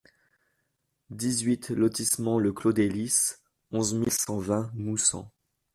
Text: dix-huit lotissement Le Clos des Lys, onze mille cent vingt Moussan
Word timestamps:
dix-huit 1.11 1.69
lotissement 1.69 2.39
Le 2.39 2.51
Clos 2.51 2.73
des 2.73 2.89
Lys, 2.89 3.39
onze 3.71 3.93
mille 3.93 4.11
cent 4.11 4.39
vingt 4.39 4.71
Moussan 4.73 5.31